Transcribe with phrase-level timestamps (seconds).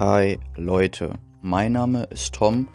[0.00, 2.68] Hi Leute, mein Name ist Tom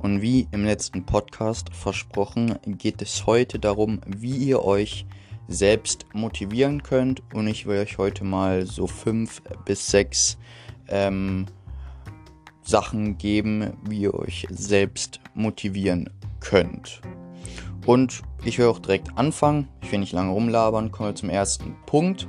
[0.00, 5.06] und wie im letzten Podcast versprochen geht es heute darum, wie ihr euch
[5.46, 7.22] selbst motivieren könnt.
[7.34, 10.38] Und ich will euch heute mal so fünf bis sechs
[10.88, 11.46] ähm,
[12.62, 17.00] Sachen geben, wie ihr euch selbst motivieren könnt.
[17.86, 21.76] Und ich will auch direkt anfangen, ich will nicht lange rumlabern, kommen wir zum ersten
[21.86, 22.26] Punkt,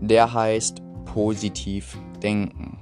[0.00, 2.78] der heißt positiv denken.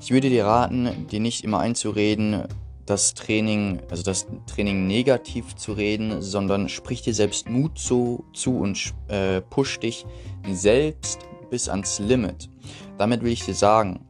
[0.00, 2.44] Ich würde dir raten, dir nicht immer einzureden,
[2.86, 8.58] das Training, also das Training negativ zu reden, sondern sprich dir selbst Mut zu, zu
[8.58, 10.06] und äh, push dich
[10.48, 11.20] selbst
[11.50, 12.48] bis ans Limit.
[12.96, 14.06] Damit will ich dir sagen,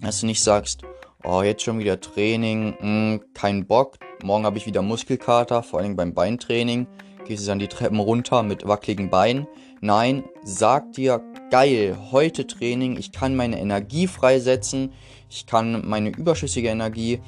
[0.00, 0.82] dass du nicht sagst,
[1.24, 5.80] oh, jetzt schon wieder Training, mh, hm, kein Bock, morgen habe ich wieder Muskelkater, vor
[5.80, 6.86] allem beim Beintraining,
[7.26, 9.46] gehst du dann die Treppen runter mit wackeligen Beinen.
[9.80, 14.92] Nein, sag dir, geil, heute Training, ich kann meine Energie freisetzen,
[15.30, 17.20] ich kann meine überschüssige Energie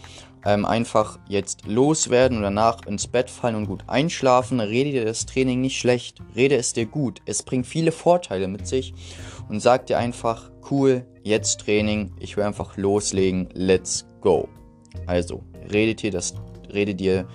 [0.44, 4.60] ähm, einfach jetzt loswerden und danach ins Bett fallen und gut einschlafen.
[4.60, 7.20] Rede dir das Training nicht schlecht, rede es dir gut.
[7.26, 8.94] Es bringt viele Vorteile mit sich
[9.48, 14.48] und sag dir einfach, cool, jetzt Training, ich will einfach loslegen, let's go.
[15.06, 16.34] Also, rede dir das,
[16.72, 17.26] rede dir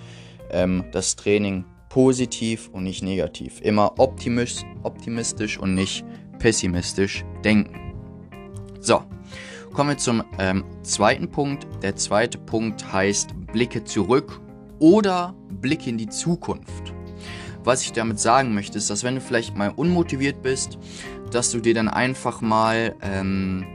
[0.50, 3.60] ähm, das Training positiv und nicht negativ.
[3.62, 6.04] Immer optimistisch und nicht
[6.38, 7.86] pessimistisch denken.
[8.80, 9.02] So,
[9.72, 11.66] kommen wir zum ähm, zweiten Punkt.
[11.82, 14.40] Der zweite Punkt heißt Blicke zurück
[14.78, 16.94] oder Blicke in die Zukunft.
[17.64, 20.78] Was ich damit sagen möchte, ist, dass wenn du vielleicht mal unmotiviert bist,
[21.32, 23.66] dass du dir dann einfach mal ähm,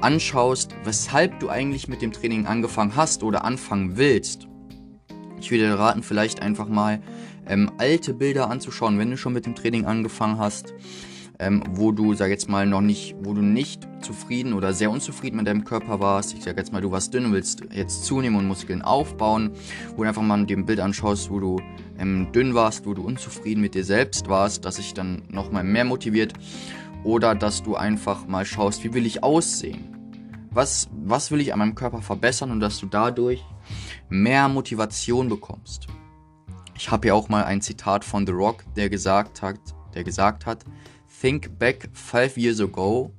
[0.00, 4.48] anschaust, weshalb du eigentlich mit dem Training angefangen hast oder anfangen willst.
[5.38, 7.02] Ich würde dir raten, vielleicht einfach mal
[7.46, 10.74] ähm, alte Bilder anzuschauen, wenn du schon mit dem Training angefangen hast
[11.38, 15.36] ähm, wo du, sag jetzt mal, noch nicht, wo du nicht zufrieden oder sehr unzufrieden
[15.36, 16.34] mit deinem Körper warst.
[16.34, 19.52] Ich sag jetzt mal, du warst dünn und willst jetzt zunehmen und Muskeln aufbauen,
[19.94, 21.60] wo du einfach mal ein Bild anschaust, wo du
[21.98, 25.84] ähm, dünn warst, wo du unzufrieden mit dir selbst warst, dass sich dann nochmal mehr
[25.84, 26.32] motiviert.
[27.04, 29.92] Oder dass du einfach mal schaust, wie will ich aussehen?
[30.50, 33.44] Was, was will ich an meinem Körper verbessern und dass du dadurch
[34.08, 35.86] mehr Motivation bekommst.
[36.76, 39.58] Ich habe ja auch mal ein Zitat von The Rock, der gesagt hat,
[39.94, 40.64] der gesagt hat,
[41.18, 43.10] Think back five years ago.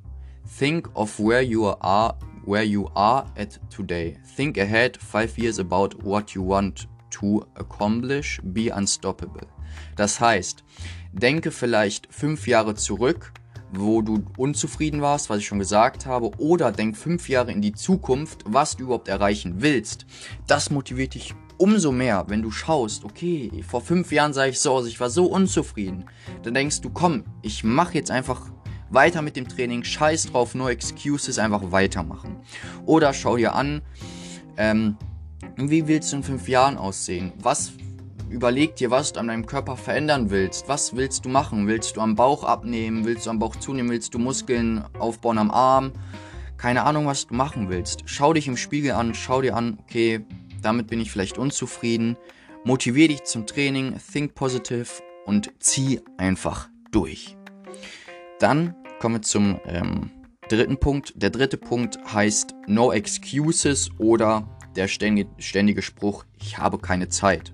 [0.59, 2.15] Think of where you are,
[2.45, 4.17] where you are at today.
[4.35, 6.85] Think ahead five years about what you want
[7.19, 8.39] to accomplish.
[8.53, 9.47] Be unstoppable.
[9.95, 10.63] Das heißt,
[11.11, 13.33] denke vielleicht fünf Jahre zurück,
[13.73, 17.73] wo du unzufrieden warst, was ich schon gesagt habe, oder denk fünf Jahre in die
[17.73, 20.05] Zukunft, was du überhaupt erreichen willst.
[20.45, 24.73] Das motiviert dich umso mehr, wenn du schaust, okay, vor fünf Jahren sah ich so
[24.73, 26.05] aus, ich war so unzufrieden,
[26.43, 28.49] dann denkst du, komm, ich mache jetzt einfach
[28.89, 32.37] weiter mit dem Training, scheiß drauf, no excuses, einfach weitermachen.
[32.85, 33.81] Oder schau dir an,
[34.57, 34.97] ähm,
[35.57, 37.33] wie willst du in fünf Jahren aussehen?
[37.39, 37.73] Was
[38.29, 40.67] überleg dir, was du an deinem Körper verändern willst.
[40.67, 41.67] Was willst du machen?
[41.67, 43.05] Willst du am Bauch abnehmen?
[43.05, 43.89] Willst du am Bauch zunehmen?
[43.89, 45.93] Willst du Muskeln aufbauen am Arm?
[46.57, 48.03] Keine Ahnung, was du machen willst.
[48.05, 50.25] Schau dich im Spiegel an, schau dir an, okay,
[50.61, 52.17] damit bin ich vielleicht unzufrieden.
[52.63, 54.87] Motivier dich zum Training, think positive
[55.25, 57.37] und zieh einfach durch.
[58.39, 60.11] Dann kommen wir zum ähm,
[60.49, 61.13] dritten Punkt.
[61.15, 67.53] Der dritte Punkt heißt No Excuses oder der ständige, ständige Spruch, ich habe keine Zeit.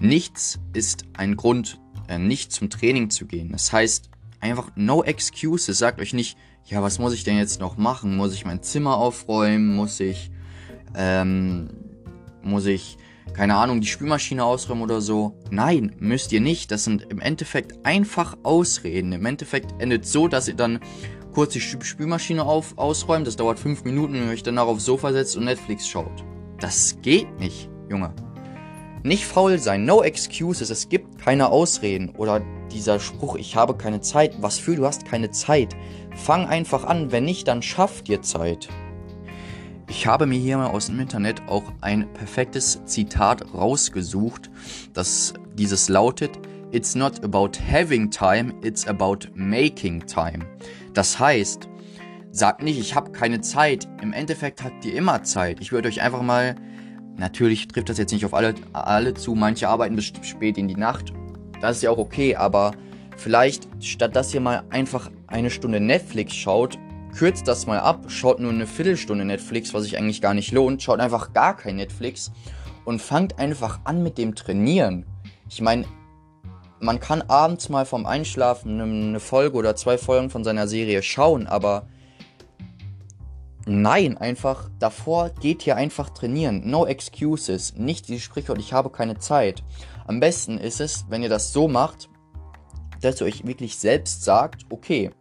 [0.00, 3.52] Nichts ist ein Grund, äh, nicht zum Training zu gehen.
[3.52, 4.10] Das heißt,
[4.40, 5.78] einfach no excuses.
[5.78, 6.36] Sagt euch nicht,
[6.66, 8.16] ja, was muss ich denn jetzt noch machen?
[8.16, 9.74] Muss ich mein Zimmer aufräumen?
[9.74, 10.30] Muss ich
[10.96, 11.68] ähm,
[12.42, 12.96] muss ich,
[13.32, 15.38] keine Ahnung, die Spülmaschine ausräumen oder so.
[15.50, 16.70] Nein, müsst ihr nicht.
[16.70, 19.12] Das sind im Endeffekt einfach Ausreden.
[19.12, 20.80] Im Endeffekt endet so, dass ihr dann
[21.32, 23.26] kurz die Spülmaschine auf, ausräumt.
[23.26, 26.24] Das dauert fünf Minuten und euch danach aufs Sofa setzt und Netflix schaut.
[26.60, 28.14] Das geht nicht, Junge.
[29.02, 32.10] Nicht faul sein, no excuses, es gibt keine Ausreden.
[32.16, 32.40] Oder
[32.72, 34.40] dieser Spruch, ich habe keine Zeit.
[34.40, 35.76] Was für, du hast keine Zeit.
[36.14, 38.68] Fang einfach an, wenn nicht, dann schaff dir Zeit.
[39.86, 44.50] Ich habe mir hier mal aus dem Internet auch ein perfektes Zitat rausgesucht,
[44.92, 46.38] das dieses lautet,
[46.72, 50.44] It's not about having time, it's about making time.
[50.92, 51.68] Das heißt,
[52.32, 53.86] sagt nicht, ich habe keine Zeit.
[54.02, 55.60] Im Endeffekt habt ihr immer Zeit.
[55.60, 56.56] Ich würde euch einfach mal,
[57.16, 60.74] natürlich trifft das jetzt nicht auf alle, alle zu, manche arbeiten bis spät in die
[60.74, 61.12] Nacht.
[61.60, 62.72] Das ist ja auch okay, aber
[63.16, 66.76] vielleicht statt dass ihr mal einfach eine Stunde Netflix schaut,
[67.14, 70.82] kürzt das mal ab, schaut nur eine Viertelstunde Netflix, was sich eigentlich gar nicht lohnt,
[70.82, 72.32] schaut einfach gar kein Netflix
[72.84, 75.06] und fangt einfach an mit dem Trainieren.
[75.48, 75.84] Ich meine,
[76.80, 81.46] man kann abends mal vom Einschlafen eine Folge oder zwei Folgen von seiner Serie schauen,
[81.46, 81.86] aber
[83.66, 86.68] Nein, einfach davor geht hier einfach trainieren.
[86.68, 87.74] No excuses.
[87.76, 89.62] Nicht dieses Sprichwort, ich habe keine Zeit.
[90.06, 92.10] Am besten ist es, wenn ihr das so macht,
[93.00, 95.12] dass ihr euch wirklich selbst sagt, okay,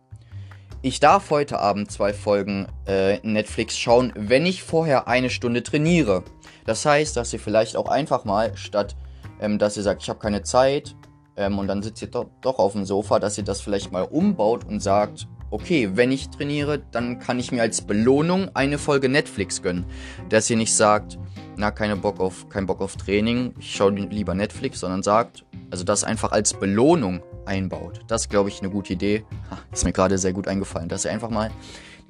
[0.83, 6.23] ich darf heute Abend zwei Folgen äh, Netflix schauen, wenn ich vorher eine Stunde trainiere.
[6.65, 8.97] Das heißt, dass ihr vielleicht auch einfach mal, statt
[9.39, 10.93] ähm, dass ihr sagt, ich habe keine Zeit
[11.37, 14.03] ähm, und dann sitzt ihr doch, doch auf dem Sofa, dass ihr das vielleicht mal
[14.03, 19.07] umbaut und sagt, okay, wenn ich trainiere, dann kann ich mir als Belohnung eine Folge
[19.07, 19.85] Netflix gönnen.
[20.27, 21.17] Dass ihr nicht sagt,
[21.55, 25.85] na, keine Bock auf, kein Bock auf Training, ich schaue lieber Netflix, sondern sagt, also
[25.85, 28.01] das einfach als Belohnung einbaut.
[28.07, 29.23] Das glaube ich, eine gute Idee.
[29.51, 31.51] Ha, ist mir gerade sehr gut eingefallen, dass ihr einfach mal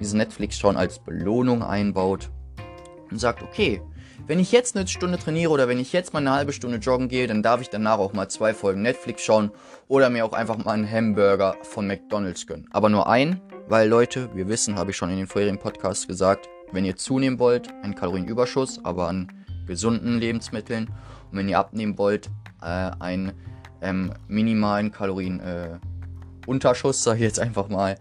[0.00, 2.30] diese Netflix-Schauen als Belohnung einbaut
[3.10, 3.80] und sagt, okay,
[4.26, 7.08] wenn ich jetzt eine Stunde trainiere oder wenn ich jetzt mal eine halbe Stunde joggen
[7.08, 9.50] gehe, dann darf ich danach auch mal zwei Folgen Netflix schauen
[9.86, 12.66] oder mir auch einfach mal einen Hamburger von McDonald's gönnen.
[12.72, 16.48] Aber nur ein, weil Leute, wir wissen, habe ich schon in den vorherigen Podcasts gesagt,
[16.72, 19.30] wenn ihr zunehmen wollt, einen Kalorienüberschuss, aber an
[19.66, 20.88] gesunden Lebensmitteln
[21.30, 22.30] und wenn ihr abnehmen wollt,
[22.62, 23.32] äh, einen
[23.84, 27.96] ähm, minimalen Kalorienunterschuss, äh, sage ich jetzt einfach mal,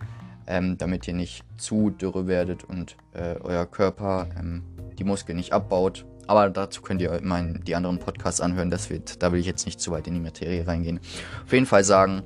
[0.47, 4.63] ähm, damit ihr nicht zu dürre werdet und äh, euer Körper ähm,
[4.97, 6.05] die Muskeln nicht abbaut.
[6.25, 8.69] Aber dazu könnt ihr mein, die anderen Podcasts anhören.
[8.69, 11.01] Das wird, da will ich jetzt nicht zu weit in die Materie reingehen.
[11.45, 12.23] Auf jeden Fall sagen,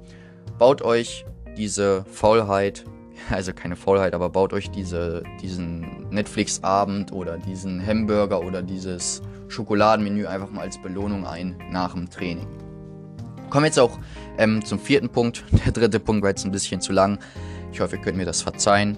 [0.59, 1.25] baut euch
[1.57, 2.85] diese Faulheit,
[3.31, 10.27] also keine Faulheit, aber baut euch diese, diesen Netflix-Abend oder diesen Hamburger oder dieses Schokoladenmenü
[10.27, 12.47] einfach mal als Belohnung ein nach dem Training.
[13.49, 13.97] Kommen wir jetzt auch
[14.37, 15.43] ähm, zum vierten Punkt.
[15.65, 17.19] Der dritte Punkt war jetzt ein bisschen zu lang.
[17.71, 18.97] Ich hoffe, ihr könnt mir das verzeihen.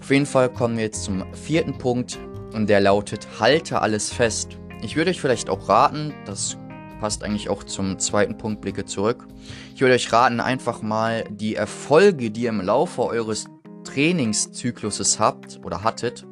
[0.00, 2.18] Auf jeden Fall kommen wir jetzt zum vierten Punkt
[2.52, 4.56] und der lautet, halte alles fest.
[4.82, 6.56] Ich würde euch vielleicht auch raten, das
[7.00, 9.26] passt eigentlich auch zum zweiten Punkt, blicke zurück.
[9.74, 13.46] Ich würde euch raten, einfach mal die Erfolge, die ihr im Laufe eures
[13.84, 16.26] Trainingszykluses habt oder hattet,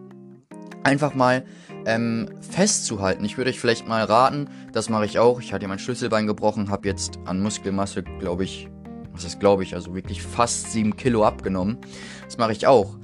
[0.87, 1.45] einfach mal
[1.85, 3.25] ähm, festzuhalten.
[3.25, 5.41] Ich würde euch vielleicht mal raten, das mache ich auch.
[5.41, 8.69] Ich hatte mein Schlüsselbein gebrochen, habe jetzt an Muskelmasse, glaube ich,
[9.13, 11.79] was ist glaube ich, also wirklich fast 7 Kilo abgenommen.
[12.25, 12.97] Das mache ich auch.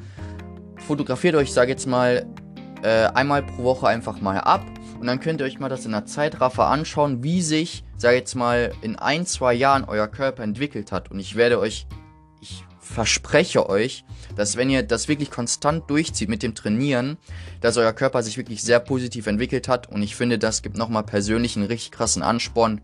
[0.87, 2.27] Fotografiert euch, sage jetzt mal,
[2.83, 4.65] äh, einmal pro Woche einfach mal ab
[5.01, 8.37] und dann könnt ihr euch mal das in der Zeitraffer anschauen, wie sich, sag jetzt
[8.37, 11.11] mal, in ein, zwei Jahren euer Körper entwickelt hat.
[11.11, 11.87] Und ich werde euch,
[12.41, 14.05] ich verspreche euch,
[14.37, 17.17] dass wenn ihr das wirklich konstant durchzieht mit dem Trainieren,
[17.61, 19.89] dass euer Körper sich wirklich sehr positiv entwickelt hat.
[19.91, 22.81] Und ich finde, das gibt nochmal persönlich einen richtig krassen Ansporn.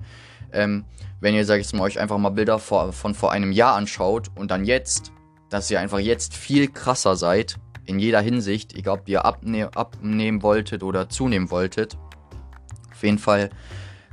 [0.52, 0.84] Ähm,
[1.20, 4.30] wenn ihr, sag ich mal, euch einfach mal Bilder vor, von vor einem Jahr anschaut
[4.34, 5.12] und dann jetzt,
[5.50, 10.42] dass ihr einfach jetzt viel krasser seid in jeder Hinsicht, egal ob ihr abne abnehmen
[10.42, 11.96] wolltet oder zunehmen wolltet.
[12.92, 13.50] Auf jeden Fall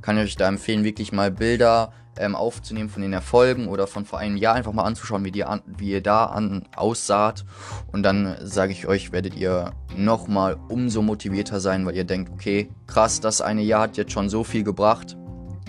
[0.01, 4.06] kann ich euch da empfehlen, wirklich mal Bilder ähm, aufzunehmen von den Erfolgen oder von
[4.06, 7.46] vor einem Jahr einfach mal anzuschauen, wie, die an, wie ihr da an, aussaht.
[7.92, 12.70] Und dann sage ich euch, werdet ihr nochmal umso motivierter sein, weil ihr denkt, okay,
[12.88, 15.18] krass, das eine Jahr hat jetzt schon so viel gebracht.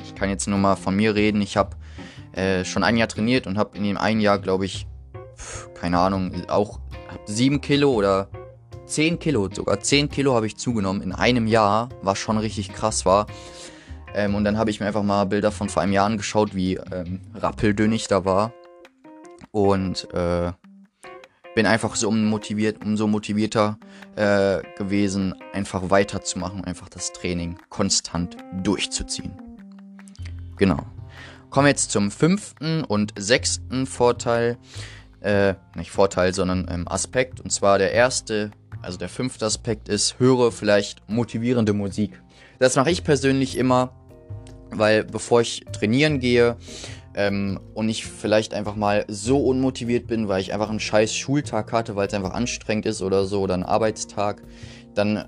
[0.05, 1.43] Ich kann jetzt nur mal von mir reden.
[1.43, 1.77] Ich habe
[2.33, 4.87] äh, schon ein Jahr trainiert und habe in dem einen Jahr, glaube ich,
[5.37, 6.81] pf, keine Ahnung, auch
[7.27, 8.29] 7 Kilo oder
[8.87, 13.05] 10 Kilo, sogar 10 Kilo habe ich zugenommen in einem Jahr, was schon richtig krass
[13.05, 13.27] war.
[14.15, 16.77] Ähm, und dann habe ich mir einfach mal Bilder von vor einem Jahr angeschaut, wie
[16.77, 18.53] ähm, rappeldünn ich da war.
[19.51, 20.53] Und äh,
[21.55, 23.79] bin einfach so motiviert, umso motivierter
[24.17, 29.33] äh, gewesen, einfach weiterzumachen, einfach das Training konstant durchzuziehen.
[30.57, 30.79] Genau.
[31.51, 34.59] Kommen wir jetzt zum fünften und sechsten Vorteil
[35.27, 37.41] äh, nicht Vorteil, sondern ähm, Aspekt.
[37.41, 42.23] Und zwar der erste, also der fünfte Aspekt ist, höre vielleicht motivierende Musik.
[42.59, 43.93] Das mache ich persönlich immer,
[44.71, 46.57] weil bevor ich trainieren gehe
[47.15, 51.73] ähm, und ich vielleicht einfach mal so unmotiviert bin, weil ich einfach einen scheiß Schultag
[51.73, 54.43] hatte, weil es einfach anstrengend ist oder so, oder einen Arbeitstag,
[54.95, 55.27] dann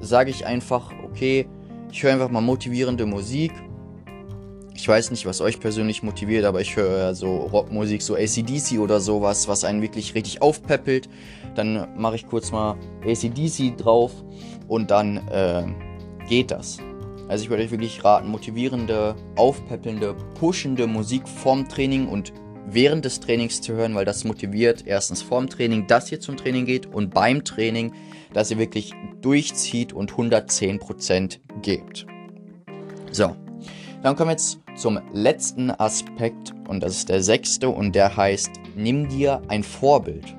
[0.00, 1.48] sage ich einfach, okay,
[1.90, 3.52] ich höre einfach mal motivierende Musik
[4.76, 9.00] ich weiß nicht, was euch persönlich motiviert, aber ich höre so Rockmusik, so ACDC oder
[9.00, 11.08] sowas, was einen wirklich richtig aufpeppelt.
[11.54, 14.12] Dann mache ich kurz mal ACDC drauf
[14.68, 15.64] und dann äh,
[16.26, 16.78] geht das.
[17.28, 22.32] Also ich würde euch wirklich raten, motivierende, aufpeppelnde, pushende Musik vorm Training und
[22.68, 26.66] während des Trainings zu hören, weil das motiviert erstens vorm Training, dass ihr zum Training
[26.66, 27.92] geht und beim Training,
[28.32, 28.92] dass ihr wirklich
[29.22, 32.06] durchzieht und 110% gebt.
[33.10, 33.36] So,
[34.02, 38.50] dann kommen wir jetzt zum letzten Aspekt und das ist der sechste und der heißt,
[38.76, 40.36] nimm dir ein Vorbild.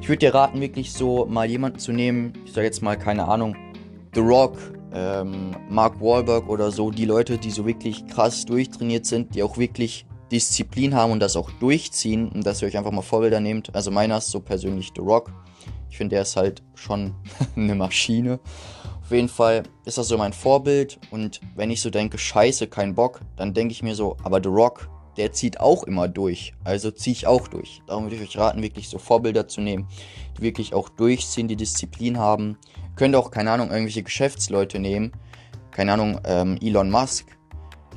[0.00, 3.28] Ich würde dir raten, wirklich so mal jemanden zu nehmen, ich sage jetzt mal, keine
[3.28, 3.56] Ahnung,
[4.14, 4.56] The Rock,
[4.92, 9.58] ähm, Mark Wahlberg oder so, die Leute, die so wirklich krass durchtrainiert sind, die auch
[9.58, 13.74] wirklich Disziplin haben und das auch durchziehen und dass ihr euch einfach mal Vorbilder nehmt.
[13.74, 15.32] Also meiner ist so persönlich The Rock.
[15.90, 17.14] Ich finde, der ist halt schon
[17.56, 18.38] eine Maschine.
[19.02, 21.00] Auf jeden Fall ist das so mein Vorbild.
[21.10, 24.48] Und wenn ich so denke, scheiße, kein Bock, dann denke ich mir so, aber The
[24.48, 26.54] Rock, der zieht auch immer durch.
[26.64, 27.82] Also ziehe ich auch durch.
[27.86, 29.86] Darum würde ich euch raten, wirklich so Vorbilder zu nehmen,
[30.36, 32.56] die wirklich auch durchziehen, die Disziplin haben.
[32.96, 35.12] Könnt auch, keine Ahnung, irgendwelche Geschäftsleute nehmen.
[35.70, 37.26] Keine Ahnung, ähm, Elon Musk.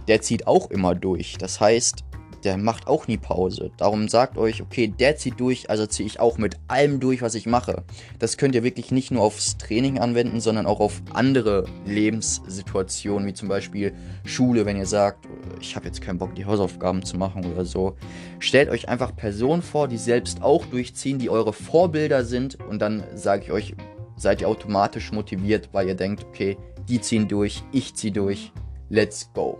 [0.08, 1.38] Der zieht auch immer durch.
[1.38, 2.03] Das heißt,
[2.44, 3.72] der macht auch nie Pause.
[3.78, 7.36] Darum sagt euch, okay, der zieht durch, also ziehe ich auch mit allem durch, was
[7.36, 7.84] ich mache.
[8.20, 13.34] Das könnt ihr wirklich nicht nur aufs Training anwenden, sondern auch auf andere Lebenssituationen, wie
[13.34, 13.94] zum Beispiel
[14.26, 15.28] Schule, wenn ihr sagt,
[15.62, 17.96] ich habe jetzt keinen Bock, die Hausaufgaben zu machen oder so.
[18.40, 23.04] Stellt euch einfach Personen vor, die selbst auch durchziehen, die eure Vorbilder sind und dann
[23.16, 23.76] sage ich euch,
[24.18, 26.58] seid ihr automatisch motiviert, weil ihr denkt, okay,
[26.88, 28.52] die ziehen durch, ich ziehe durch,
[28.90, 29.58] let's go.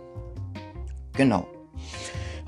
[1.16, 1.53] Genau.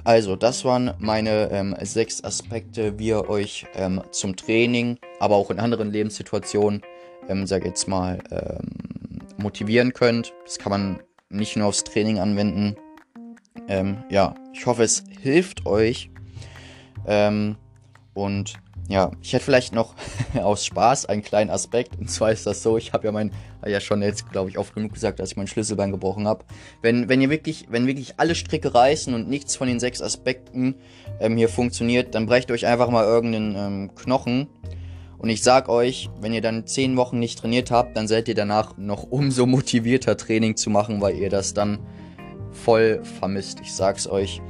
[0.06, 5.50] Also, das waren meine ähm, sechs Aspekte, wie ihr euch ähm, zum Training, aber auch
[5.50, 6.82] in anderen Lebenssituationen,
[7.28, 8.68] ähm, sag jetzt mal, ähm,
[9.36, 10.32] motivieren könnt.
[10.44, 12.76] Das kann man nicht nur aufs Training anwenden.
[13.66, 16.08] Ähm, ja, ich hoffe, es hilft euch.
[17.04, 17.56] Ähm,
[18.14, 19.94] und ja, ich hätte vielleicht noch
[20.34, 21.98] aus Spaß einen kleinen Aspekt.
[21.98, 23.32] Und zwar ist das so, ich habe ja mein,
[23.66, 26.44] ja schon jetzt, glaube ich, oft genug gesagt, dass ich mein Schlüsselbein gebrochen habe.
[26.82, 30.76] Wenn, wenn ihr wirklich, wenn wirklich alle Stricke reißen und nichts von den sechs Aspekten
[31.20, 34.48] ähm, hier funktioniert, dann brecht euch einfach mal irgendeinen ähm, Knochen.
[35.18, 38.34] Und ich sag euch, wenn ihr dann zehn Wochen nicht trainiert habt, dann seid ihr
[38.34, 41.80] danach noch umso motivierter Training zu machen, weil ihr das dann
[42.52, 43.60] voll vermisst.
[43.60, 44.40] Ich sag's euch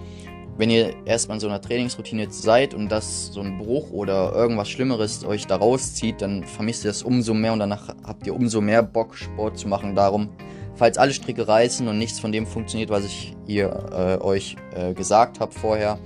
[0.58, 4.68] wenn ihr erstmal in so einer Trainingsroutine seid und das so ein Bruch oder irgendwas
[4.68, 8.60] Schlimmeres euch da rauszieht, dann vermisst ihr das umso mehr und danach habt ihr umso
[8.60, 9.94] mehr Bock, Sport zu machen.
[9.94, 10.30] Darum,
[10.74, 14.94] falls alle Stricke reißen und nichts von dem funktioniert, was ich ihr äh, euch äh,
[14.94, 15.98] gesagt habe vorher,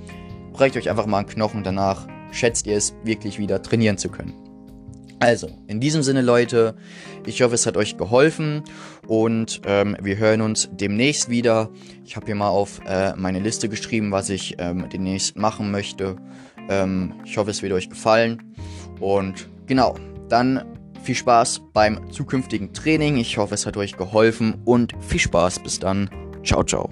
[0.52, 1.62] brecht euch einfach mal einen Knochen.
[1.62, 4.49] Danach schätzt ihr es wirklich wieder trainieren zu können.
[5.20, 6.74] Also, in diesem Sinne, Leute,
[7.26, 8.64] ich hoffe, es hat euch geholfen
[9.06, 11.68] und ähm, wir hören uns demnächst wieder.
[12.06, 16.16] Ich habe hier mal auf äh, meine Liste geschrieben, was ich ähm, demnächst machen möchte.
[16.70, 18.54] Ähm, ich hoffe, es wird euch gefallen
[18.98, 19.94] und genau,
[20.30, 20.64] dann
[21.02, 23.18] viel Spaß beim zukünftigen Training.
[23.18, 25.60] Ich hoffe, es hat euch geholfen und viel Spaß.
[25.60, 26.08] Bis dann.
[26.42, 26.88] Ciao, ciao.